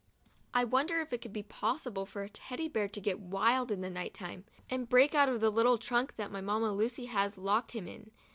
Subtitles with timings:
[0.51, 3.89] I wonder if it could be possible for Teddy Bear to get wild in the
[3.91, 7.87] night time, and break out of the little trunk that Mamma Lucy has locked him
[7.87, 8.09] in.